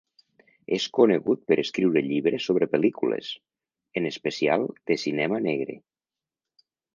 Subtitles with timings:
[0.75, 3.29] És conegut per escriure llibres sobre pel·lícules,
[4.01, 5.77] en especial de cinema negre.